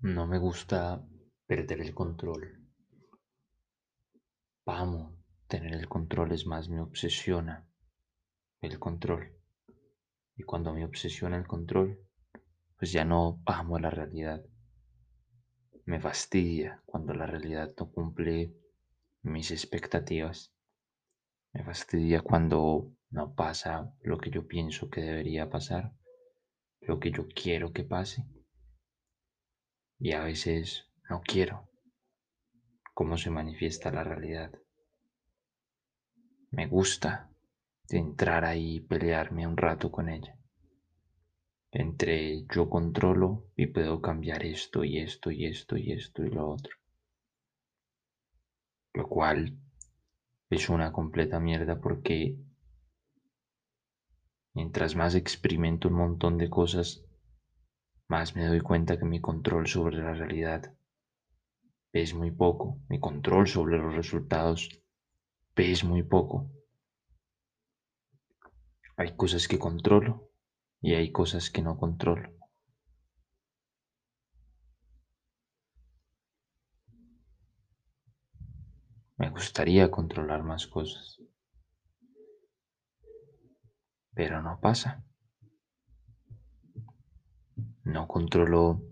No 0.00 0.28
me 0.28 0.38
gusta 0.38 1.04
perder 1.44 1.80
el 1.80 1.92
control. 1.92 2.64
Amo 4.64 5.16
tener 5.48 5.74
el 5.74 5.88
control, 5.88 6.30
es 6.30 6.46
más, 6.46 6.68
me 6.68 6.80
obsesiona 6.80 7.66
el 8.60 8.78
control. 8.78 9.36
Y 10.36 10.44
cuando 10.44 10.72
me 10.72 10.84
obsesiona 10.84 11.36
el 11.36 11.48
control, 11.48 11.98
pues 12.76 12.92
ya 12.92 13.04
no 13.04 13.42
amo 13.44 13.80
la 13.80 13.90
realidad. 13.90 14.44
Me 15.84 15.98
fastidia 15.98 16.80
cuando 16.86 17.12
la 17.12 17.26
realidad 17.26 17.74
no 17.76 17.90
cumple 17.90 18.54
mis 19.22 19.50
expectativas. 19.50 20.54
Me 21.52 21.64
fastidia 21.64 22.20
cuando 22.20 22.92
no 23.10 23.34
pasa 23.34 23.92
lo 24.02 24.18
que 24.18 24.30
yo 24.30 24.46
pienso 24.46 24.90
que 24.90 25.00
debería 25.00 25.50
pasar, 25.50 25.92
lo 26.82 27.00
que 27.00 27.10
yo 27.10 27.26
quiero 27.26 27.72
que 27.72 27.82
pase. 27.82 28.24
Y 29.98 30.12
a 30.12 30.22
veces 30.22 30.86
no 31.10 31.20
quiero 31.22 31.68
cómo 32.94 33.16
se 33.16 33.30
manifiesta 33.30 33.90
la 33.90 34.04
realidad. 34.04 34.52
Me 36.50 36.66
gusta 36.66 37.30
entrar 37.88 38.44
ahí 38.44 38.76
y 38.76 38.80
pelearme 38.80 39.46
un 39.46 39.56
rato 39.56 39.90
con 39.90 40.08
ella. 40.08 40.36
Entre 41.70 42.46
yo 42.46 42.68
controlo 42.70 43.50
y 43.56 43.66
puedo 43.66 44.00
cambiar 44.00 44.44
esto 44.44 44.84
y 44.84 44.98
esto 44.98 45.30
y 45.30 45.46
esto 45.46 45.76
y 45.76 45.92
esto 45.92 46.24
y 46.24 46.30
lo 46.30 46.48
otro. 46.48 46.74
Lo 48.94 49.08
cual 49.08 49.58
es 50.50 50.68
una 50.68 50.92
completa 50.92 51.40
mierda 51.40 51.80
porque 51.80 52.36
mientras 54.54 54.96
más 54.96 55.14
experimento 55.14 55.88
un 55.88 55.94
montón 55.94 56.38
de 56.38 56.48
cosas, 56.48 57.04
más 58.08 58.34
me 58.34 58.46
doy 58.46 58.60
cuenta 58.60 58.98
que 58.98 59.04
mi 59.04 59.20
control 59.20 59.66
sobre 59.66 59.98
la 59.98 60.14
realidad 60.14 60.74
es 61.92 62.14
muy 62.14 62.30
poco, 62.30 62.80
mi 62.88 62.98
control 62.98 63.46
sobre 63.46 63.78
los 63.78 63.94
resultados 63.94 64.68
es 65.56 65.84
muy 65.84 66.02
poco. 66.02 66.50
Hay 68.96 69.16
cosas 69.16 69.48
que 69.48 69.58
controlo 69.58 70.30
y 70.80 70.94
hay 70.94 71.12
cosas 71.12 71.50
que 71.50 71.62
no 71.62 71.76
controlo. 71.76 72.30
Me 79.16 79.30
gustaría 79.30 79.90
controlar 79.90 80.44
más 80.44 80.68
cosas, 80.68 81.20
pero 84.14 84.40
no 84.40 84.60
pasa. 84.60 85.07
No 87.88 88.06
controlo 88.06 88.82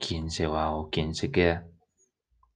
quién 0.00 0.28
se 0.28 0.48
va 0.48 0.74
o 0.74 0.90
quién 0.90 1.14
se 1.14 1.30
queda. 1.30 1.68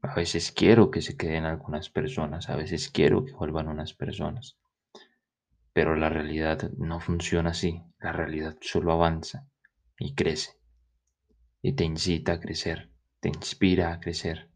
A 0.02 0.16
veces 0.16 0.50
quiero 0.50 0.90
que 0.90 1.00
se 1.00 1.16
queden 1.16 1.44
algunas 1.44 1.88
personas, 1.88 2.50
a 2.50 2.56
veces 2.56 2.90
quiero 2.90 3.24
que 3.24 3.32
vuelvan 3.32 3.68
unas 3.68 3.94
personas. 3.94 4.58
Pero 5.72 5.94
la 5.94 6.08
realidad 6.08 6.68
no 6.78 6.98
funciona 6.98 7.50
así. 7.50 7.80
La 8.00 8.10
realidad 8.10 8.58
solo 8.60 8.90
avanza 8.90 9.46
y 9.96 10.16
crece. 10.16 10.58
Y 11.62 11.74
te 11.74 11.84
incita 11.84 12.32
a 12.32 12.40
crecer, 12.40 12.90
te 13.20 13.28
inspira 13.28 13.92
a 13.92 14.00
crecer. 14.00 14.50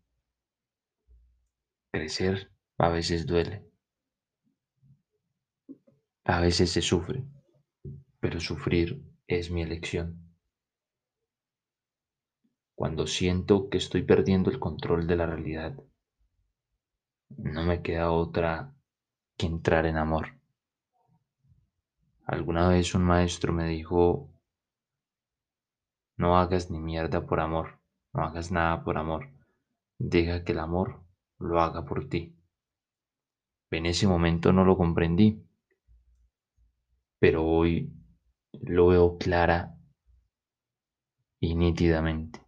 Crecer 1.93 2.51
a 2.79 2.89
veces 2.89 3.27
duele. 3.29 3.65
A 6.25 6.41
veces 6.41 6.73
se 6.73 6.83
sufre, 6.83 7.23
pero 8.19 8.41
sufrir 8.41 9.05
es 9.29 9.53
mi 9.53 9.63
elección 9.63 10.28
cuando 12.79 13.09
siento 13.09 13.69
que 13.69 13.79
estoy 13.79 14.05
perdiendo 14.05 14.53
el 14.53 14.61
control 14.61 15.09
de 15.09 15.17
la 15.17 15.27
realidad, 15.27 15.75
no 17.37 17.65
me 17.65 17.83
queda 17.83 18.13
otra 18.13 18.73
que 19.37 19.47
entrar 19.47 19.85
en 19.85 19.97
amor. 19.97 20.39
Alguna 22.25 22.69
vez 22.69 22.95
un 22.95 23.03
maestro 23.03 23.53
me 23.53 23.67
dijo, 23.67 24.31
no 26.17 26.39
hagas 26.39 26.71
ni 26.71 26.79
mierda 26.79 27.27
por 27.27 27.41
amor, 27.41 27.81
no 28.13 28.23
hagas 28.23 28.53
nada 28.53 28.85
por 28.85 28.97
amor, 28.97 29.29
deja 29.99 30.45
que 30.45 30.53
el 30.53 30.61
amor 30.61 31.03
lo 31.41 31.61
haga 31.61 31.85
por 31.85 32.09
ti. 32.09 32.33
En 33.73 33.87
ese 33.87 34.07
momento 34.07 34.53
no 34.53 34.65
lo 34.65 34.77
comprendí, 34.77 35.45
pero 37.19 37.45
hoy 37.45 37.93
lo 38.53 38.87
veo 38.87 39.19
clara 39.19 39.77
y 41.41 41.57
nítidamente. 41.57 42.48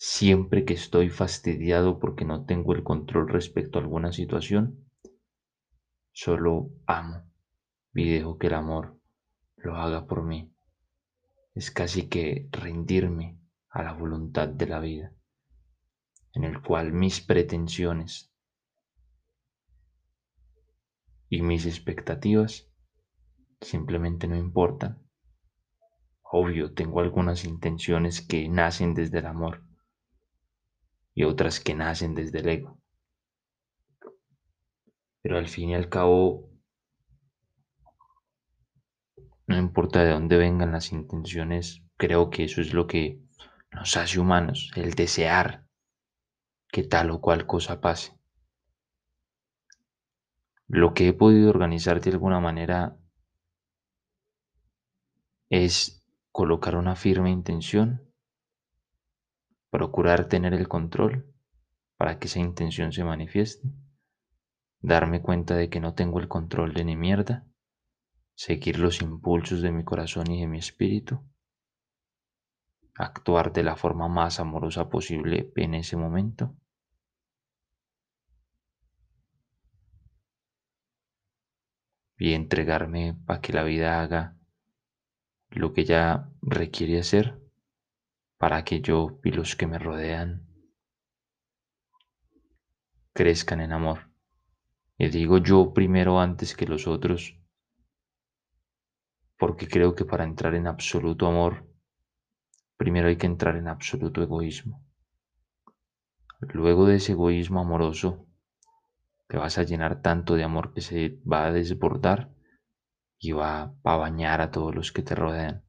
Siempre 0.00 0.64
que 0.64 0.74
estoy 0.74 1.10
fastidiado 1.10 1.98
porque 1.98 2.24
no 2.24 2.44
tengo 2.44 2.72
el 2.72 2.84
control 2.84 3.28
respecto 3.28 3.78
a 3.78 3.82
alguna 3.82 4.12
situación, 4.12 4.88
solo 6.12 6.70
amo 6.86 7.28
y 7.92 8.08
dejo 8.08 8.38
que 8.38 8.46
el 8.46 8.54
amor 8.54 9.00
lo 9.56 9.74
haga 9.74 10.06
por 10.06 10.22
mí. 10.22 10.54
Es 11.52 11.72
casi 11.72 12.08
que 12.08 12.48
rendirme 12.52 13.40
a 13.70 13.82
la 13.82 13.92
voluntad 13.92 14.46
de 14.46 14.68
la 14.68 14.78
vida, 14.78 15.12
en 16.32 16.44
el 16.44 16.62
cual 16.62 16.92
mis 16.92 17.20
pretensiones 17.20 18.32
y 21.28 21.42
mis 21.42 21.66
expectativas 21.66 22.70
simplemente 23.60 24.28
no 24.28 24.36
importan. 24.36 25.02
Obvio, 26.22 26.72
tengo 26.72 27.00
algunas 27.00 27.44
intenciones 27.44 28.22
que 28.22 28.48
nacen 28.48 28.94
desde 28.94 29.18
el 29.18 29.26
amor, 29.26 29.67
y 31.18 31.24
otras 31.24 31.58
que 31.58 31.74
nacen 31.74 32.14
desde 32.14 32.38
el 32.38 32.48
ego. 32.48 32.80
Pero 35.20 35.36
al 35.36 35.48
fin 35.48 35.70
y 35.70 35.74
al 35.74 35.88
cabo, 35.88 36.48
no 39.48 39.58
importa 39.58 40.04
de 40.04 40.12
dónde 40.12 40.36
vengan 40.36 40.70
las 40.70 40.92
intenciones, 40.92 41.82
creo 41.96 42.30
que 42.30 42.44
eso 42.44 42.60
es 42.60 42.72
lo 42.72 42.86
que 42.86 43.20
nos 43.72 43.96
hace 43.96 44.20
humanos, 44.20 44.70
el 44.76 44.92
desear 44.94 45.66
que 46.68 46.84
tal 46.84 47.10
o 47.10 47.20
cual 47.20 47.46
cosa 47.46 47.80
pase. 47.80 48.16
Lo 50.68 50.94
que 50.94 51.08
he 51.08 51.12
podido 51.12 51.50
organizar 51.50 52.00
de 52.00 52.10
alguna 52.12 52.38
manera 52.38 52.96
es 55.50 56.04
colocar 56.30 56.76
una 56.76 56.94
firme 56.94 57.32
intención 57.32 58.07
procurar 59.70 60.28
tener 60.28 60.54
el 60.54 60.68
control 60.68 61.32
para 61.96 62.18
que 62.18 62.28
esa 62.28 62.38
intención 62.38 62.92
se 62.92 63.04
manifieste, 63.04 63.68
darme 64.80 65.20
cuenta 65.20 65.56
de 65.56 65.68
que 65.68 65.80
no 65.80 65.94
tengo 65.94 66.20
el 66.20 66.28
control 66.28 66.72
de 66.74 66.84
ni 66.84 66.96
mierda, 66.96 67.46
seguir 68.34 68.78
los 68.78 69.02
impulsos 69.02 69.62
de 69.62 69.72
mi 69.72 69.84
corazón 69.84 70.30
y 70.30 70.40
de 70.40 70.46
mi 70.46 70.58
espíritu, 70.58 71.20
actuar 72.94 73.52
de 73.52 73.62
la 73.62 73.76
forma 73.76 74.08
más 74.08 74.40
amorosa 74.40 74.88
posible 74.88 75.52
en 75.56 75.74
ese 75.74 75.96
momento. 75.96 76.54
y 82.20 82.34
entregarme 82.34 83.16
para 83.26 83.40
que 83.40 83.52
la 83.52 83.62
vida 83.62 84.00
haga 84.02 84.36
lo 85.50 85.72
que 85.72 85.82
ella 85.82 86.28
requiere 86.42 86.98
hacer 86.98 87.38
para 88.38 88.64
que 88.64 88.80
yo 88.80 89.20
y 89.24 89.32
los 89.32 89.56
que 89.56 89.66
me 89.66 89.78
rodean 89.78 90.46
crezcan 93.12 93.60
en 93.60 93.72
amor. 93.72 94.10
Y 94.96 95.08
digo 95.08 95.38
yo 95.38 95.74
primero 95.74 96.20
antes 96.20 96.56
que 96.56 96.66
los 96.66 96.86
otros, 96.86 97.36
porque 99.36 99.68
creo 99.68 99.94
que 99.94 100.04
para 100.04 100.24
entrar 100.24 100.54
en 100.54 100.68
absoluto 100.68 101.26
amor, 101.26 101.68
primero 102.76 103.08
hay 103.08 103.16
que 103.16 103.26
entrar 103.26 103.56
en 103.56 103.68
absoluto 103.68 104.22
egoísmo. 104.22 104.84
Luego 106.40 106.86
de 106.86 106.96
ese 106.96 107.12
egoísmo 107.12 107.60
amoroso, 107.60 108.26
te 109.26 109.36
vas 109.36 109.58
a 109.58 109.64
llenar 109.64 110.00
tanto 110.00 110.34
de 110.34 110.44
amor 110.44 110.72
que 110.72 110.80
se 110.80 111.20
va 111.30 111.46
a 111.46 111.52
desbordar 111.52 112.32
y 113.18 113.32
va 113.32 113.74
a 113.82 113.96
bañar 113.96 114.40
a 114.40 114.50
todos 114.50 114.74
los 114.74 114.92
que 114.92 115.02
te 115.02 115.14
rodean. 115.14 115.67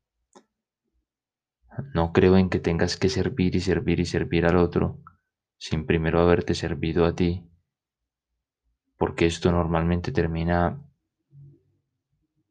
No 1.94 2.14
creo 2.14 2.38
en 2.38 2.50
que 2.50 2.60
tengas 2.60 2.98
que 2.98 3.10
servir 3.10 3.56
y 3.56 3.62
servir 3.62 4.00
y 4.00 4.06
servir 4.06 4.46
al 4.46 4.58
otro 4.58 5.02
sin 5.58 5.86
primero 5.86 6.22
haberte 6.22 6.56
servido 6.56 7.06
a 7.06 7.16
ti, 7.16 7.46
porque 8.98 9.26
esto 9.26 9.52
normalmente 9.52 10.12
termina 10.12 10.82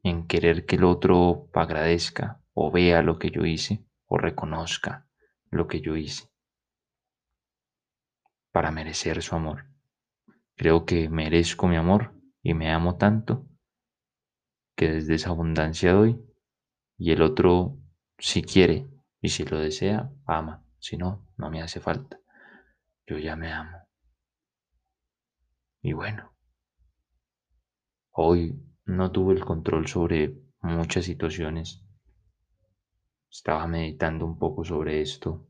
en 0.02 0.26
querer 0.26 0.66
que 0.66 0.76
el 0.76 0.84
otro 0.84 1.48
agradezca 1.54 2.40
o 2.52 2.70
vea 2.70 3.02
lo 3.02 3.18
que 3.18 3.30
yo 3.30 3.44
hice 3.44 3.84
o 4.06 4.18
reconozca 4.18 5.06
lo 5.50 5.66
que 5.66 5.80
yo 5.80 5.96
hice 5.96 6.28
para 8.52 8.70
merecer 8.70 9.22
su 9.22 9.34
amor. 9.34 9.66
Creo 10.56 10.84
que 10.84 11.08
merezco 11.08 11.68
mi 11.68 11.76
amor 11.76 12.14
y 12.42 12.54
me 12.54 12.70
amo 12.70 12.96
tanto 12.96 13.46
que 14.74 14.90
desde 14.90 15.14
esa 15.14 15.30
abundancia 15.30 15.92
doy 15.92 16.20
y 16.96 17.12
el 17.12 17.22
otro 17.22 17.78
si 18.18 18.42
quiere 18.42 18.88
y 19.20 19.30
si 19.30 19.44
lo 19.44 19.58
desea, 19.58 20.10
ama. 20.26 20.64
Si 20.78 20.96
no, 20.96 21.26
no 21.36 21.50
me 21.50 21.62
hace 21.62 21.80
falta. 21.80 22.20
Yo 23.06 23.18
ya 23.18 23.36
me 23.36 23.52
amo. 23.52 23.78
Y 25.82 25.92
bueno, 25.92 26.32
hoy 28.12 28.60
no 28.84 29.10
tuve 29.10 29.34
el 29.34 29.44
control 29.44 29.86
sobre 29.86 30.34
muchas 30.60 31.04
situaciones. 31.04 31.82
Estaba 33.30 33.66
meditando 33.66 34.24
un 34.24 34.38
poco 34.38 34.64
sobre 34.64 35.00
esto 35.00 35.48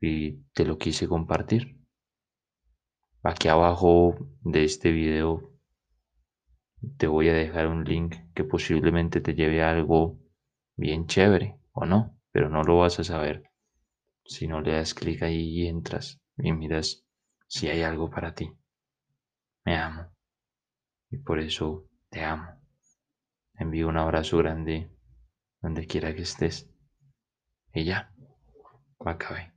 y 0.00 0.42
te 0.52 0.64
lo 0.64 0.78
quise 0.78 1.08
compartir. 1.08 1.78
Aquí 3.22 3.48
abajo 3.48 4.16
de 4.42 4.64
este 4.64 4.90
video 4.92 5.52
te 6.96 7.06
voy 7.06 7.28
a 7.28 7.34
dejar 7.34 7.66
un 7.66 7.84
link 7.84 8.16
que 8.34 8.44
posiblemente 8.44 9.20
te 9.20 9.34
lleve 9.34 9.62
a 9.62 9.70
algo 9.70 10.18
bien 10.76 11.06
chévere 11.06 11.58
o 11.72 11.84
no, 11.84 12.19
pero 12.32 12.48
no 12.48 12.62
lo 12.62 12.78
vas 12.78 12.98
a 12.98 13.04
saber 13.04 13.50
si 14.24 14.46
no 14.46 14.60
le 14.60 14.72
das 14.72 14.94
clic 14.94 15.22
ahí 15.22 15.60
y 15.60 15.66
entras 15.66 16.20
y 16.36 16.52
miras 16.52 17.04
si 17.46 17.68
hay 17.68 17.82
algo 17.82 18.10
para 18.10 18.34
ti. 18.34 18.52
Me 19.64 19.76
amo 19.76 20.10
y 21.10 21.18
por 21.18 21.40
eso 21.40 21.88
te 22.08 22.24
amo. 22.24 22.60
Envío 23.54 23.88
un 23.88 23.98
abrazo 23.98 24.38
grande 24.38 24.90
donde 25.60 25.86
quiera 25.86 26.14
que 26.14 26.22
estés. 26.22 26.70
Y 27.74 27.84
ya, 27.84 28.12
acabé. 29.04 29.52